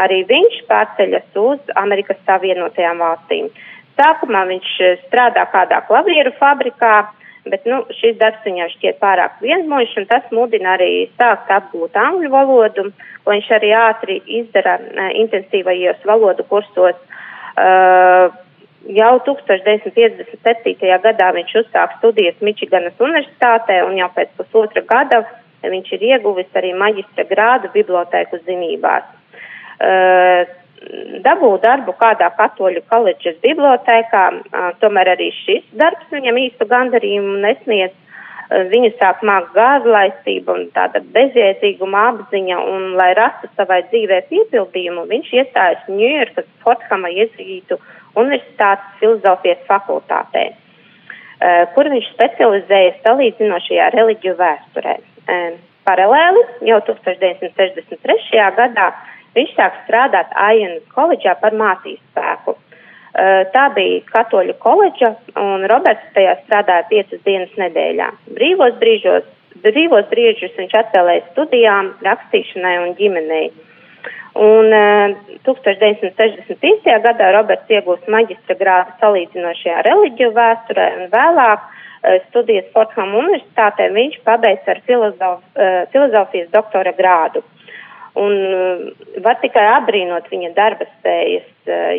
arī 0.03 0.25
viņš 0.27 0.65
pārceļas 0.67 1.39
uz 1.39 1.75
Amerikas 1.79 2.19
Savienotajām 2.27 3.03
valstīm. 3.05 3.53
Sākumā 3.99 4.45
viņš 4.51 4.71
uh, 4.83 4.97
strādā 5.07 5.45
kādā 5.53 5.81
klavieru 5.89 6.33
fabrikā, 6.41 6.95
bet 7.51 7.67
nu, 7.69 7.83
šis 7.99 8.17
darbs 8.21 8.45
viņam 8.47 8.71
šķiet 8.73 9.01
pārāk 9.03 9.37
vienmuļš, 9.45 9.99
un 10.01 10.09
tas 10.11 10.31
mudina 10.33 10.75
arī 10.79 11.07
sākt 11.19 11.53
apgūt 11.53 11.97
angļu 12.01 12.31
valodu, 12.33 12.89
ko 13.25 13.35
viņš 13.35 13.51
arī 13.59 13.75
ātri 13.79 14.21
izdara 14.41 14.79
uh, 14.81 15.11
intensīvajos 15.25 16.03
valodu 16.09 16.47
kursos. 16.51 16.99
Uh, 17.55 18.33
jau 18.91 19.13
1957. 19.27 20.91
gadā 21.05 21.31
viņš 21.37 21.55
uzsāk 21.63 21.97
studijas 22.01 22.43
Mičiganas 22.45 22.99
universitātē, 23.01 23.81
un 23.87 23.97
jau 24.01 24.11
pēc 24.17 24.35
pusotra 24.39 24.83
gada 24.89 25.23
viņš 25.65 25.95
ir 25.97 26.03
ieguvis 26.11 26.59
arī 26.59 26.75
maģistra 26.77 27.25
grādu 27.29 27.71
bibliotēku 27.73 28.43
zinībās. 28.45 29.07
Uh, 29.75 30.45
dabū 31.25 31.51
darbu 31.63 31.95
kādā 32.01 32.31
katoļu 32.39 32.83
koledžas 32.91 33.37
bibliotēkā, 33.45 34.23
tomēr 34.83 35.15
arī 35.15 35.31
šis 35.45 35.67
darbs 35.81 36.11
viņam 36.13 36.41
īstu 36.45 36.69
gandarījumu 36.71 37.39
nesniedz. 37.45 38.01
Viņu 38.71 38.91
sāk 39.01 39.23
mākt 39.25 39.55
gāzlaistība 39.57 40.53
un 40.53 40.67
tāda 40.75 41.01
bezjēdzīguma 41.15 42.03
apziņa, 42.11 42.59
un, 42.75 42.83
lai 42.99 43.09
rastu 43.17 43.49
savai 43.57 43.81
dzīvē 43.89 44.19
piepildījumu, 44.29 45.07
viņš 45.09 45.31
iestājas 45.41 45.87
Ņujorkas 45.89 46.51
Forthama 46.63 47.09
iezītu 47.09 47.79
Universitātes 48.21 49.01
filozofijas 49.01 49.65
fakultātē, 49.71 50.45
kur 51.75 51.89
viņš 51.95 52.11
specializējas 52.13 53.01
salīdzinošajā 53.07 53.89
reliģiju 53.97 54.37
vēsturē. 54.43 54.99
Paralēli 55.89 56.45
jau 56.69 56.79
1963. 56.85 58.45
gadā 58.61 58.93
viņš 59.37 59.55
sāk 59.57 59.81
strādāt 59.85 60.33
Aienas 60.39 60.85
koledžā 60.95 61.37
par 61.41 61.57
mācīs 61.59 62.01
spēku. 62.13 62.57
Tā 63.55 63.65
bija 63.77 64.01
katoļu 64.11 64.57
koledža, 64.59 65.13
un 65.39 65.67
Roberts 65.71 66.09
tajā 66.17 66.35
strādāja 66.41 66.89
piecas 66.91 67.21
dienas 67.27 67.53
nedēļā. 67.61 68.09
Brīvos 68.35 68.75
brīžos, 68.81 69.29
brīvos 69.63 70.09
brīžus 70.11 70.57
viņš 70.59 70.75
atvēlēja 70.81 71.23
studijām, 71.29 71.93
rakstīšanai 72.03 72.75
un 72.83 72.97
ģimenei. 72.99 73.47
Un 74.35 74.75
uh, 74.75 75.15
1965. 75.47 76.91
gadā 77.05 77.31
Roberts 77.37 77.71
iegūst 77.71 78.11
maģistra 78.11 78.57
grādu 78.59 78.97
salīdzinošajā 78.99 79.85
reliģiju 79.87 80.33
vēsturē 80.35 80.89
un 80.97 81.07
vēlāk 81.13 81.71
studijas 82.29 82.67
Fortham 82.75 83.15
universitātē 83.17 83.89
viņš 83.95 84.19
pabeidz 84.27 84.69
ar 84.69 84.81
filozof, 84.89 85.41
filozofijas 85.93 86.51
doktora 86.53 86.93
grādu. 86.99 87.45
Un 88.15 88.35
var 89.25 89.41
tikai 89.43 89.65
apbrīnot 89.73 90.29
viņa 90.31 90.53
darba 90.55 90.87
spējas, 90.87 91.49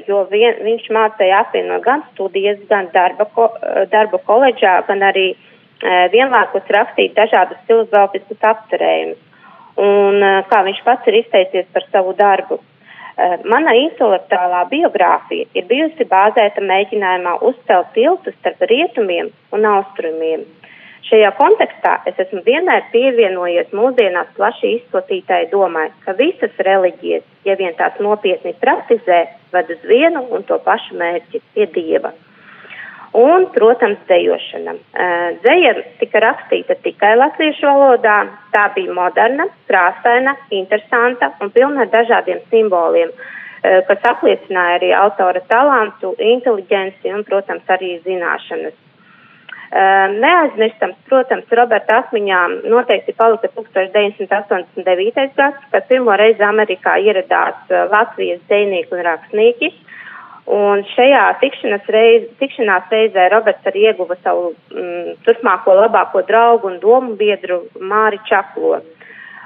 jo 0.08 0.22
vien, 0.30 0.62
viņš 0.64 0.86
mācīja 0.96 1.42
apvienot 1.44 1.84
gan 1.84 2.06
studijas, 2.14 2.62
gan 2.70 2.88
darba, 2.94 3.28
ko, 3.36 3.50
darba 3.92 4.22
koledžā, 4.24 4.78
gan 4.88 5.04
arī 5.04 5.34
vienlaikus 6.14 6.72
rakstīt 6.72 7.18
dažādus 7.18 7.60
filozofiskus 7.68 8.48
apcerējumus. 8.48 9.20
Un 9.76 10.24
kā 10.48 10.62
viņš 10.64 10.80
pats 10.86 11.12
ir 11.12 11.20
izteicies 11.20 11.68
par 11.76 11.84
savu 11.92 12.16
darbu. 12.16 12.62
Mana 13.48 13.72
intelektuālā 13.80 14.66
biogrāfija 14.72 15.48
ir 15.56 15.68
bijusi 15.68 16.08
bāzēta 16.08 16.64
mēģinājumā 16.64 17.38
uzcelt 17.48 17.92
tiltu 17.96 18.32
starp 18.40 18.64
rietumiem 18.72 19.32
un 19.56 19.68
austrumiem. 19.72 20.44
Šajā 21.06 21.30
kontekstā 21.38 22.00
es 22.10 22.18
esmu 22.24 22.40
vienmēr 22.48 22.88
pievienojies 22.90 23.74
mūsdienās 23.78 24.32
plaši 24.38 24.72
izplatītai 24.80 25.44
domai, 25.52 25.92
ka 26.02 26.16
visas 26.18 26.54
reliģijas, 26.66 27.26
ja 27.46 27.54
vien 27.60 27.76
tās 27.78 28.00
nopietni 28.02 28.56
praktizē, 28.58 29.20
ved 29.54 29.70
uz 29.70 29.84
vienu 29.86 30.24
un 30.34 30.46
to 30.50 30.58
pašu 30.66 30.98
mērķi- 30.98 31.42
pie 31.54 31.68
dieva. 31.76 32.12
Un, 33.16 33.46
protams, 33.54 34.00
dzējošana. 34.10 34.74
Dzēja 35.44 35.74
tika 36.00 36.20
rakstīta 36.20 36.76
tikai 36.84 37.14
latviešu 37.16 37.70
valodā. 37.70 38.16
Tā 38.52 38.66
bija 38.76 38.92
moderna, 38.92 39.46
krāsaina, 39.70 40.34
interesanta 40.50 41.32
un 41.40 41.52
pilna 41.52 41.86
ar 41.86 41.92
dažādiem 41.94 42.42
simboliem, 42.50 43.14
kas 43.62 44.10
apliecināja 44.12 44.80
arī 44.80 44.92
autora 45.04 45.40
talantu, 45.48 46.16
inteliģenci 46.18 47.14
un, 47.14 47.24
protams, 47.24 47.64
arī 47.78 48.02
zināšanas. 48.04 48.85
Ehm, 49.72 50.20
neaizmirstams, 50.22 50.98
protams, 51.10 51.50
Roberta 51.58 51.98
atmiņā 52.04 52.42
noteikti 52.70 53.16
palika 53.18 53.50
1989. 53.56 55.32
gads, 55.36 55.64
kad 55.72 55.88
pirmo 55.90 56.14
reizi 56.22 56.46
Amerikā 56.46 57.00
ieradās 57.02 57.58
eh, 57.74 57.88
Latvijas 57.92 58.44
dzēnieki 58.46 58.94
un 58.94 59.04
rakstnieki. 59.10 59.72
Un 60.56 60.84
šajā 60.92 61.24
tikšanās, 61.42 61.88
reiz, 61.90 62.28
tikšanās 62.38 62.92
reizē 62.94 63.24
Roberts 63.34 63.66
arī 63.66 63.88
ieguva 63.90 64.14
savu 64.22 64.52
mm, 64.70 65.16
turpmāko 65.26 65.74
labāko 65.80 66.22
draugu 66.28 66.70
un 66.70 66.78
domu 66.84 67.16
biedru 67.18 67.64
Māri 67.82 68.22
Čaklo. 68.30 68.84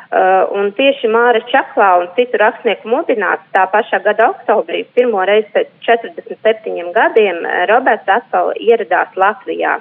Uh, 0.09 0.41
un 0.57 0.71
tieši 0.73 1.05
Māra 1.13 1.37
Čaklā 1.51 1.91
un 2.01 2.07
citu 2.15 2.39
rakstnieku 2.41 2.89
mudināts 2.89 3.45
tā 3.53 3.67
pašā 3.69 3.99
gada 4.01 4.31
oktobrī, 4.33 4.81
pirmo 4.97 5.21
reizi 5.29 5.51
pēc 5.53 5.69
47 5.85 6.89
gadiem, 6.95 7.45
Roberts 7.69 8.09
atkal 8.09 8.49
ieradās 8.57 9.13
Latvijā. 9.13 9.77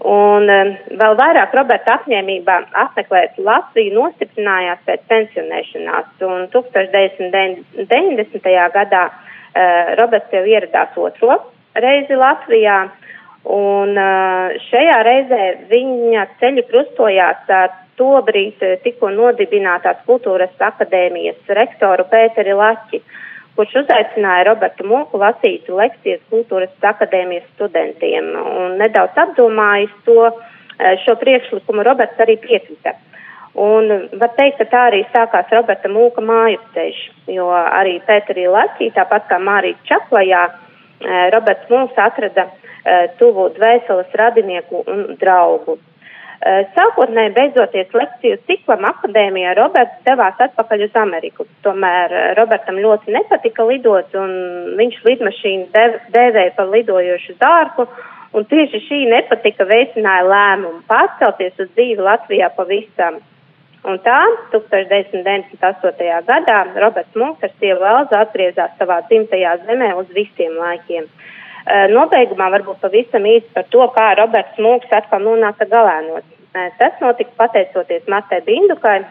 Un 0.00 0.48
um, 0.48 0.70
vēl 0.96 1.14
vairāk 1.18 1.52
Roberta 1.52 1.98
apņēmība 1.98 2.54
apmeklēt 2.86 3.36
Latviju 3.36 3.92
nostiprinājās 3.98 4.78
pēc 4.86 5.00
pensionēšanās. 5.10 6.06
Un 6.24 6.48
1990. 6.54 8.40
gadā 8.76 9.04
uh, 9.10 9.16
Roberts 10.00 10.32
jau 10.32 10.44
ieradās 10.48 10.96
otro 10.96 11.36
reizi 11.76 12.14
Latvijā. 12.16 12.78
Un 13.44 13.92
uh, 13.96 14.56
šajā 14.70 14.98
reizē 15.04 15.44
viņa 15.68 16.26
ceļi 16.40 16.62
krustojās 16.72 17.40
ar 17.52 17.68
tobrīd 18.00 18.56
tikko 18.80 19.08
nodibinātās 19.12 19.98
kultūras 20.06 20.54
akadēmijas 20.64 21.40
rektoru 21.60 22.04
Pēteri 22.08 22.54
Laķi. 22.56 22.98
Uh, 23.04 23.04
kurš 23.58 23.74
uzaicināja 23.82 24.46
Robertu 24.50 24.86
Mūku 24.88 25.20
lasīt 25.20 25.68
lekcijas 25.68 26.22
kultūras 26.32 26.72
akadēmijas 26.92 27.46
studentiem. 27.56 28.32
Un 28.38 28.78
nedaudz 28.80 29.18
apdomājis 29.24 29.92
to, 30.06 30.30
e, 30.30 30.96
šo 31.04 31.16
priekšlikumu, 31.20 31.84
Roberts 31.86 32.22
arī 32.22 32.38
piekrita. 32.40 32.94
Un 33.60 33.90
var 34.20 34.30
teikt, 34.38 34.60
ka 34.60 34.64
tā 34.70 34.80
arī 34.90 35.02
sākās 35.10 35.50
Roberta 35.50 35.90
Mūka 35.90 36.22
māju 36.22 36.60
ceļš, 36.74 37.00
jo 37.34 37.50
arī 37.50 37.98
Pēterī 38.06 38.46
Latvijā, 38.46 38.94
tāpat 38.94 39.26
kā 39.28 39.40
Mārija 39.42 39.78
Čaklajā, 39.90 40.46
e, 40.48 41.30
Roberts 41.34 41.70
Mūks 41.70 41.98
atrada 41.98 42.46
e, 42.46 43.08
tuvu 43.18 43.50
dvēseles 43.58 44.14
radinieku 44.14 44.84
un 44.86 45.16
draugu. 45.20 45.78
Eh, 46.40 46.62
sākotnēji 46.72 47.34
beidzoties 47.36 47.90
lekciju 47.92 48.38
ciklam 48.48 48.86
akadēmijā, 48.88 49.50
Roberts 49.58 49.98
devās 50.06 50.38
atpakaļ 50.40 50.86
uz 50.86 50.94
Ameriku. 50.96 51.44
Tomēr 51.66 52.14
eh, 52.16 52.28
Robertam 52.38 52.78
ļoti 52.80 53.12
nepatika 53.12 53.66
lidot, 53.68 54.14
un 54.16 54.30
viņš 54.78 55.02
lidmašīnu 55.04 55.66
dev, 55.74 55.98
dēvēja 56.14 56.54
par 56.56 56.70
lidojošu 56.72 57.36
dārku, 57.42 57.84
un 58.32 58.48
tieši 58.48 58.80
šī 58.86 59.02
nepatika 59.10 59.66
veicināja 59.68 60.24
lēmumu 60.30 60.80
pārcelties 60.88 61.60
uz 61.60 61.68
dzīvi 61.74 62.08
Latvijā 62.08 62.48
pavisam. 62.56 63.20
Un 63.84 64.00
tā 64.04 64.22
1998. 64.54 66.24
gadā 66.24 66.58
Roberts 66.72 67.20
Munks 67.20 67.44
ar 67.44 67.52
sievu 67.60 67.84
Elzu 67.84 68.16
atgriezās 68.16 68.72
savā 68.80 69.02
dzimtajā 69.12 69.58
zemē 69.68 69.92
uz 70.00 70.08
visiem 70.16 70.56
laikiem. 70.56 71.04
Nobeigumā 71.68 72.48
varbūt 72.56 72.80
pavisam 72.80 73.26
īsi 73.28 73.48
par 73.54 73.66
to, 73.72 73.84
kā 73.94 74.14
Roberts 74.18 74.58
Mūks 74.58 74.92
atkal 74.96 75.20
nonāca 75.24 75.66
galēnos. 75.68 76.24
Tas 76.80 76.96
notika 77.02 77.30
pateicoties 77.38 78.08
Matē 78.10 78.40
Bindukai, 78.46 79.02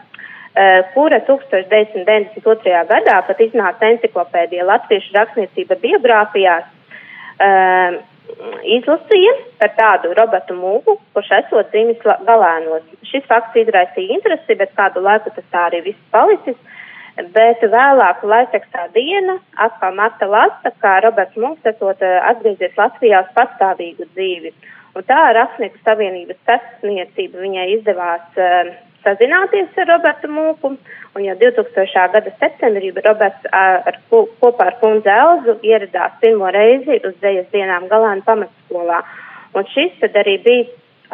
kura 0.95 1.21
1992. 1.27 2.81
gadā 2.89 3.19
pat 3.27 3.43
iznāca 3.45 3.91
enciklopēdija 3.93 4.65
Latviešu 4.67 5.13
rakstniecība 5.15 5.77
biogrāfijās, 5.83 6.65
izlasīja 8.77 9.35
par 9.61 9.71
tādu 9.77 10.11
Robertu 10.17 10.57
Mūku, 10.57 10.97
kurš 11.13 11.31
esot 11.39 11.71
dzimis 11.71 12.01
galēnos. 12.03 12.83
Šis 13.07 13.23
fakts 13.29 13.61
izraisīja 13.61 14.17
interesi, 14.17 14.57
bet 14.59 14.75
kādu 14.77 15.05
laiku 15.05 15.31
tas 15.35 15.47
tā 15.53 15.69
arī 15.69 15.85
viss 15.87 16.11
palicis 16.11 16.57
bet 17.35 17.61
vēlāk 17.61 18.23
laikrakstā 18.23 18.87
diena 18.95 19.39
atkal 19.65 19.95
Marta 19.95 20.27
Lasta, 20.29 20.71
kā 20.83 20.99
Roberts 21.03 21.37
Munks 21.37 21.65
esot 21.67 22.01
eh, 22.05 22.19
atgriezies 22.31 22.77
Latvijā 22.79 23.23
uz 23.25 23.31
pastāvīgu 23.37 24.07
dzīvi. 24.13 24.53
Un 24.97 25.05
tā 25.05 25.19
Rakstnieku 25.37 25.81
savienības 25.85 26.39
sasniecība 26.47 27.43
viņai 27.43 27.65
izdevās 27.75 28.39
uh, 28.41 28.71
sazināties 29.05 29.77
ar 29.77 29.87
Robertu 29.91 30.29
Mūku, 30.33 30.73
un 31.15 31.25
jau 31.25 31.35
2000. 31.39 32.07
gada 32.15 32.33
septembrī 32.41 32.91
Roberts 32.97 33.49
ar, 33.53 33.83
ar, 33.89 33.99
kopā 34.09 34.69
ar 34.71 34.77
kundzi 34.81 35.11
Elzu 35.13 35.59
ieradās 35.63 36.17
pirmo 36.23 36.49
reizi 36.55 36.99
uz 37.05 37.15
dzējas 37.21 37.51
dienām 37.53 37.87
Galāna 37.91 38.25
pamatskolā. 38.25 39.03
Un 39.53 39.69
šis 39.73 39.95
tad 40.01 40.17
arī 40.19 40.37
bija 40.45 40.67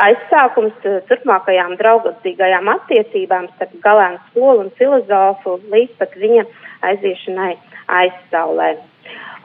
aizsākums 0.03 0.87
eh, 0.87 0.97
turpmākajām 1.09 1.75
draudzīgajām 1.79 2.67
attiecībām 2.73 3.47
starp 3.53 3.77
galēnu 3.83 4.19
skolu 4.29 4.65
un 4.65 4.73
filozofu 4.79 5.59
līdz 5.71 5.95
pat 6.01 6.17
viņa 6.19 6.43
aiziešanai 6.89 7.53
aizsaulē. 8.01 8.75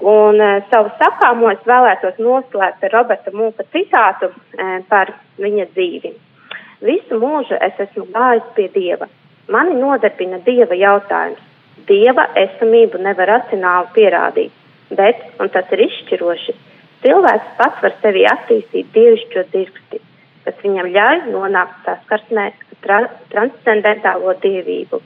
Un 0.00 0.40
uh, 0.40 0.62
savu 0.72 0.88
sakāmo 0.96 1.50
es 1.52 1.60
vēlētos 1.68 2.16
noslēgt 2.24 2.86
ar 2.86 2.94
Roberta 2.94 3.32
Mūka 3.36 3.66
citātu 3.74 4.30
uh, 4.32 4.78
par 4.88 5.12
viņa 5.36 5.66
dzīvi. 5.74 6.14
Visu 6.88 7.20
mūžu 7.20 7.58
es 7.60 7.82
esmu 7.84 8.06
gājis 8.14 8.48
pie 8.56 8.70
Dieva. 8.72 9.10
Mani 9.52 9.76
nodarbina 9.76 10.40
Dieva 10.46 10.78
jautājums. 10.80 11.44
Dieva 11.84 12.30
esamību 12.46 13.00
nevar 13.04 13.28
racionāli 13.28 13.92
pierādīt, 13.92 14.52
bet, 14.96 15.20
un 15.40 15.52
tas 15.52 15.68
ir 15.76 15.84
izšķiroši, 15.84 16.56
cilvēks 17.04 17.56
pats 17.60 17.84
var 17.84 17.96
sevi 18.00 18.24
attīstīt 18.28 18.92
dievišķo 18.96 19.44
dirksti 19.52 20.00
kas 20.44 20.60
viņam 20.64 20.90
ļauj 20.94 21.24
nonākt 21.30 21.86
saskarsmē 21.86 22.50
tra 22.84 23.00
transcendentālo 23.32 24.34
dievību. 24.42 25.00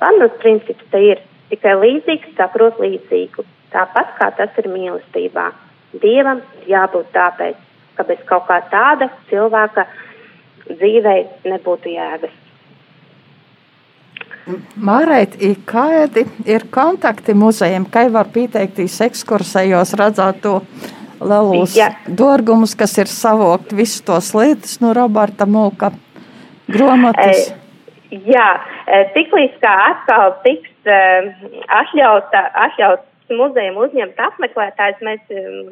Pamat 0.00 0.40
princips 0.42 0.88
te 0.92 1.02
ir 1.12 1.22
tikai 1.50 1.76
līdzīgs 1.80 2.34
saprot 2.38 2.80
līdzīgu, 2.82 3.44
tāpat 3.74 4.16
kā 4.18 4.30
tas 4.38 4.58
ir 4.60 4.70
mīlestībā. 4.72 5.50
Dievam 6.02 6.42
jābūt 6.68 7.12
tāpēc, 7.14 7.60
ka 7.96 8.04
bez 8.08 8.18
kaut 8.28 8.48
kā 8.50 8.58
tāda 8.72 9.08
cilvēka 9.30 9.86
dzīvei 10.66 11.22
nebūtu 11.46 11.94
jēgas. 11.94 12.42
Mārēt, 14.78 15.32
kādi 15.66 16.22
ir 16.46 16.68
kontakti 16.70 17.34
muzejiem, 17.34 17.88
kā 17.90 18.04
var 18.14 18.28
pieteikties 18.30 19.00
ekskursējos, 19.08 19.96
redzēt 19.98 20.38
to 20.44 20.60
lielos 21.20 21.76
dārgumus, 22.06 22.74
kas 22.78 22.96
ir 22.98 23.10
savākt 23.10 23.74
visus 23.76 24.02
tos 24.06 24.32
lietas 24.36 24.80
no 24.82 24.94
Roberta 24.96 25.46
Mūka 25.46 25.92
grāmatas. 26.72 27.50
E, 28.10 28.20
jā, 28.30 28.48
tiklīdz 29.14 29.60
kā 29.62 29.74
atkal 29.90 30.34
tiks 30.44 30.90
uh, 30.90 31.30
atļauta, 31.82 32.42
atļauts 32.66 33.12
muzejam 33.34 33.74
uzņemt 33.82 34.20
apmeklētājs, 34.22 35.00
mēs 35.02 35.18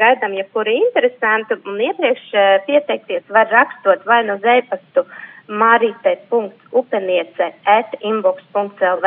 gaidām 0.01 0.33
jebkuru 0.35 0.73
interesantu 0.75 1.55
un 1.71 1.79
iepriekš 1.87 2.25
pieteikties 2.67 3.23
var 3.31 3.47
rakstot 3.53 4.03
vai 4.09 4.25
no 4.27 4.35
zēpastu 4.43 5.01
marite.upeniece 5.47 7.47
at 7.69 7.95
inbox.lv 8.01 9.07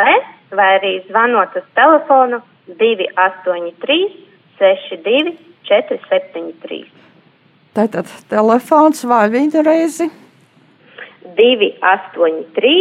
vai 0.56 0.69
arī 0.78 1.04
zvanot 1.10 1.56
uz 1.60 1.67
telefonu 1.76 2.39
283 2.80 4.27
62 4.60 5.38
473. 5.67 6.86
Tātad 7.78 8.10
telefons 8.32 9.04
vai 9.06 9.28
viņa 9.30 9.63
reizi? 9.65 10.08
283, 11.38 12.76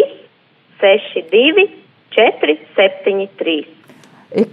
62, 0.80 1.66
473. 2.16 3.58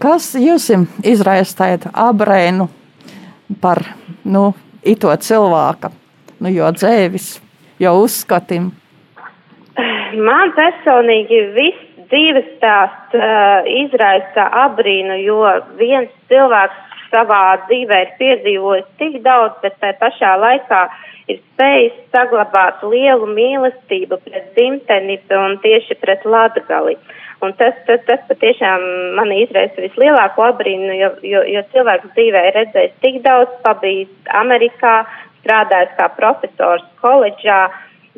Kas 0.02 0.34
jums 0.38 0.70
izraisa 1.06 1.58
tādu 1.62 1.92
abrēnu 1.94 2.68
par 3.62 3.82
nu, 4.26 4.52
ito 4.84 5.14
cilvēku, 5.28 5.92
nu, 6.42 6.52
jo 6.52 6.70
dzēvis, 6.76 7.28
jo 7.82 7.96
uzskatim? 8.04 8.72
Man 10.14 10.54
personīgi 10.58 11.40
viss 11.56 11.90
dzīves 12.12 12.50
stāsts 12.58 13.18
uh, 13.18 13.66
izraisa 13.66 14.50
abrīnu, 14.66 15.18
jo 15.26 15.40
viens 15.80 16.12
cilvēks 16.30 16.93
savā 17.14 17.42
dzīvē 17.68 18.00
ir 18.04 18.14
piedzīvojis 18.20 18.88
tik 19.02 19.20
daudz, 19.26 19.60
bet 19.64 19.78
tai 19.82 19.94
pašā 20.02 20.34
laikā 20.42 20.84
ir 21.32 21.40
spējis 21.40 22.00
saglabāt 22.14 22.82
lielu 22.84 23.30
mīlestību 23.38 24.20
pret 24.26 24.50
dzimteni 24.58 25.20
un 25.38 25.60
tieši 25.64 26.00
pret 26.02 26.26
latgali. 26.26 26.98
Un 27.44 27.52
tas, 27.60 27.76
tas, 27.88 28.00
tas 28.08 28.22
patiešām 28.30 28.84
man 29.18 29.32
izraisa 29.36 29.82
vislielāko 29.84 30.46
abrīnu, 30.48 30.94
jo, 30.96 31.10
jo, 31.28 31.42
jo 31.56 31.64
cilvēks 31.74 32.14
dzīvē 32.16 32.44
ir 32.48 32.58
redzējis 32.60 33.00
tik 33.04 33.20
daudz, 33.26 33.52
pabijis 33.66 34.12
Amerikā, 34.42 35.02
strādājis 35.42 35.92
kā 35.98 36.08
profesors 36.20 36.86
koledžā, 37.02 37.66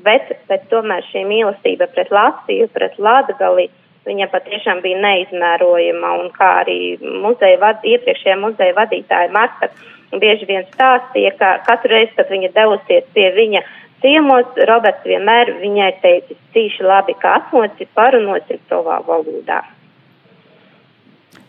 bet, 0.05 0.29
bet 0.49 0.67
tomēr 0.69 1.05
šī 1.09 1.25
mīlestība 1.25 1.89
pret 1.95 2.13
Latviju, 2.13 2.69
pret 2.75 2.99
Latgali, 3.01 3.69
viņa 4.05 4.29
patiešām 4.31 4.81
bija 4.85 5.01
neizmērojama, 5.03 6.13
un 6.21 6.31
kā 6.35 6.51
arī 6.63 6.79
muzeja 7.01 7.59
vad, 7.61 7.83
iepriekšējā 7.83 8.37
muzeja 8.41 8.75
vadītāja 8.77 9.31
Marta 9.33 9.71
bieži 10.15 10.47
vien 10.47 10.65
stāstīja, 10.73 11.33
ka 11.39 11.55
katru 11.67 11.91
reizi, 11.95 12.13
kad 12.17 12.29
viņa 12.31 12.51
devusies 12.55 13.07
pie 13.15 13.29
viņa 13.35 13.63
ciemos, 14.05 14.51
Roberts 14.69 15.07
vienmēr 15.07 15.55
viņai 15.61 15.91
teicis, 16.03 16.39
cīši 16.53 16.85
labi, 16.85 17.15
ka 17.21 17.39
atmoci 17.39 17.87
parunosim 17.97 18.61
savā 18.69 19.01
valodā. 19.07 19.63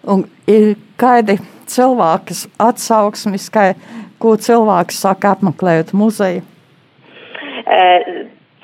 Un 0.06 0.24
ir 0.50 0.76
kādi 1.00 1.38
cilvēki 1.70 2.36
atsauksmes, 2.62 3.48
kā, 3.52 3.72
ko 4.22 4.36
cilvēks 4.38 5.02
saka 5.02 5.34
apmeklējot 5.36 5.92
muzeju? 5.98 6.44
E, 7.66 7.80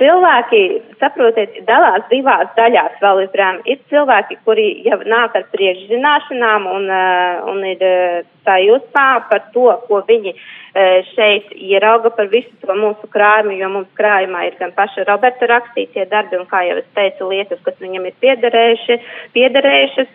cilvēki, 0.00 0.62
saprotiet, 1.00 1.60
dalās 1.68 2.06
divās 2.10 2.50
daļās 2.56 2.98
vēl 3.02 3.24
joprojām. 3.26 3.60
Ir 3.68 3.78
cilvēki, 3.92 4.40
kuri 4.46 4.66
jau 4.86 4.98
nāk 5.04 5.36
ar 5.38 5.46
priekšzināšanām 5.54 6.66
un, 6.72 6.90
uh, 6.90 7.44
un 7.52 7.62
ir 7.68 7.86
uh, 7.86 8.20
tā 8.46 8.58
jūtā 8.64 9.08
par 9.30 9.48
to, 9.54 9.68
ko 9.88 10.02
viņi 10.08 10.34
uh, 10.34 10.61
šeit 10.72 11.50
ierauga 11.52 12.10
par 12.16 12.30
visu 12.32 12.52
to 12.62 12.74
mūsu 12.76 13.08
krājumu, 13.12 13.52
jo 13.60 13.68
mums 13.68 13.90
krājumā 13.98 14.46
ir 14.46 14.54
gan 14.60 14.72
paša 14.72 15.04
Roberta 15.04 15.48
rakstītie 15.50 16.06
darbi 16.08 16.38
un, 16.38 16.46
kā 16.48 16.62
jau 16.64 16.78
es 16.80 16.86
teicu, 16.96 17.28
lietas, 17.28 17.60
kas 17.64 17.76
viņam 17.80 18.06
ir 18.08 18.14
piederējuši, 18.24 18.96
piederējušas. 19.36 20.14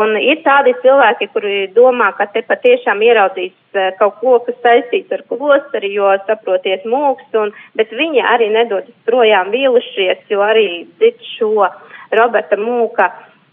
Un 0.00 0.18
ir 0.18 0.42
tādi 0.46 0.74
cilvēki, 0.82 1.30
kuri 1.34 1.60
domā, 1.76 2.10
ka 2.18 2.26
te 2.34 2.42
patiešām 2.48 3.04
ieraudzīs 3.06 3.54
kaut 4.00 4.18
ko, 4.22 4.38
kas 4.46 4.58
saistīts 4.64 5.12
ar 5.14 5.22
klosteri, 5.30 5.92
jo 5.94 6.10
saproties 6.26 6.82
mūks, 6.88 7.30
un, 7.38 7.54
bet 7.78 7.94
viņi 7.94 8.24
arī 8.26 8.50
nedodas 8.54 8.94
projām 9.06 9.54
vīlušies, 9.54 10.26
jo 10.32 10.42
arī 10.42 10.86
dzird 10.98 11.22
šo 11.36 11.70
Roberta 12.16 12.58
Mūka 12.58 13.10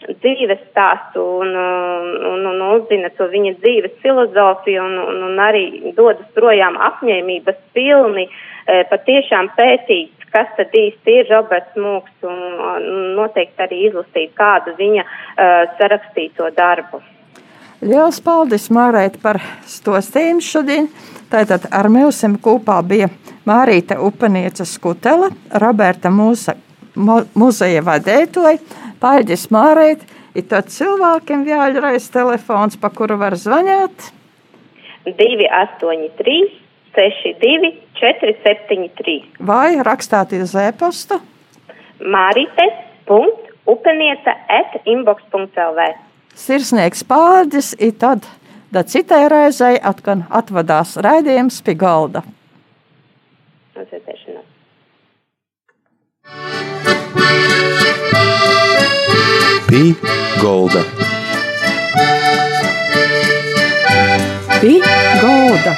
dzīves 0.10 0.62
stāstu 0.70 1.24
un, 1.44 1.54
un, 1.54 2.48
un 2.50 2.62
uzzina 2.74 3.12
to 3.18 3.28
viņa 3.32 3.56
dzīves 3.62 3.96
filozofiju 4.04 4.84
un, 4.84 4.98
un, 5.04 5.22
un 5.30 5.40
arī 5.42 5.94
dodas 5.98 6.28
projām 6.38 6.78
apņēmības 6.90 7.60
pilni 7.78 8.28
e, 8.28 8.84
patiešām 8.92 9.52
pētīt, 9.58 10.28
kas 10.34 10.52
tad 10.58 10.74
īsti 10.74 11.18
ir 11.22 11.32
Roberts 11.32 11.80
Mūks 11.80 12.28
un, 12.28 12.40
noteikti 13.18 13.66
arī 13.66 13.82
izlasīt 13.90 14.34
kādu 14.38 14.74
viņa 14.78 15.04
uh, 15.04 15.52
sarakstīto 15.78 16.50
darbu. 16.58 17.04
Lielas 17.84 18.22
paldies 18.24 18.70
Mārēt 18.72 19.20
par 19.22 19.42
to 19.86 19.98
stīmu 20.02 20.42
šodien. 20.44 20.88
Tātad 21.32 21.68
ar 21.74 21.90
mums 21.92 22.22
kopā 22.42 22.78
bija 22.88 23.10
Mārīta 23.50 23.98
Upanieca 24.00 24.66
Skutela, 24.66 25.28
Roberta 25.60 26.12
Mūsa, 26.14 26.56
muzeja 27.36 27.82
vadētoja, 27.84 28.60
Paļģis 29.04 29.50
Mārēt. 29.52 30.04
Ir 30.34 30.48
tad 30.50 30.72
cilvēkiem 30.74 31.44
jāļreiz 31.46 32.08
telefons, 32.14 32.78
pa 32.80 32.90
kuru 32.90 33.18
var 33.22 33.36
zvanīt. 33.38 34.12
283 35.06 36.64
62 36.96 37.74
473. 38.00 39.24
Vai 39.40 39.84
rakstāt 39.86 40.34
uz 40.38 40.56
e-pasta? 40.60 41.20
Mārītes.upenieta 42.04 44.32
at 44.52 44.76
inbox.lv 44.90 45.80
Sirsnieks 46.34 47.04
pārdis, 47.08 47.74
ir 47.78 47.94
tad, 48.02 48.26
tad 48.74 48.90
citai 48.90 49.30
reizei 49.32 49.78
atkal 49.78 50.26
atvadās 50.34 50.98
raidījums 51.06 51.62
pie 51.64 51.76
galda. 51.78 52.24
Pie 59.74 59.96
golda. 60.40 60.86
Pie 64.62 64.80
golda. 65.20 65.76